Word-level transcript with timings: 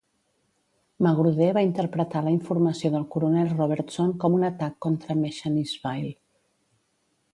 Magruder 1.07 1.49
va 1.57 1.63
interpretar 1.67 2.23
la 2.27 2.33
informació 2.37 2.91
del 2.95 3.05
coronel 3.17 3.51
Robertson 3.53 4.15
com 4.25 4.39
un 4.39 4.49
atac 4.49 4.81
contra 4.87 5.19
Mechanicsville. 5.21 6.15